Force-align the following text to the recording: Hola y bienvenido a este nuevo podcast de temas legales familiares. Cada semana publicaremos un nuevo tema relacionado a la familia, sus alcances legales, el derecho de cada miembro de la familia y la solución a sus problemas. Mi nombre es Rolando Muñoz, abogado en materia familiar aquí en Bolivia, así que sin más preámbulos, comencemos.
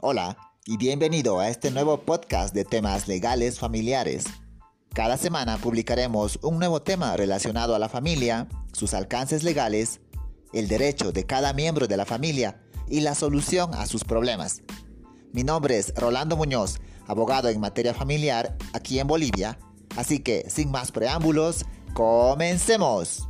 Hola 0.00 0.38
y 0.64 0.76
bienvenido 0.76 1.40
a 1.40 1.48
este 1.48 1.72
nuevo 1.72 2.02
podcast 2.02 2.54
de 2.54 2.64
temas 2.64 3.08
legales 3.08 3.58
familiares. 3.58 4.26
Cada 4.94 5.16
semana 5.16 5.58
publicaremos 5.58 6.38
un 6.42 6.60
nuevo 6.60 6.80
tema 6.80 7.16
relacionado 7.16 7.74
a 7.74 7.80
la 7.80 7.88
familia, 7.88 8.46
sus 8.72 8.94
alcances 8.94 9.42
legales, 9.42 10.00
el 10.52 10.68
derecho 10.68 11.10
de 11.10 11.26
cada 11.26 11.52
miembro 11.52 11.88
de 11.88 11.96
la 11.96 12.04
familia 12.04 12.62
y 12.86 13.00
la 13.00 13.16
solución 13.16 13.74
a 13.74 13.86
sus 13.86 14.04
problemas. 14.04 14.62
Mi 15.32 15.42
nombre 15.42 15.78
es 15.78 15.92
Rolando 15.96 16.36
Muñoz, 16.36 16.78
abogado 17.08 17.48
en 17.48 17.58
materia 17.58 17.92
familiar 17.92 18.56
aquí 18.74 19.00
en 19.00 19.08
Bolivia, 19.08 19.58
así 19.96 20.20
que 20.20 20.48
sin 20.48 20.70
más 20.70 20.92
preámbulos, 20.92 21.64
comencemos. 21.92 23.27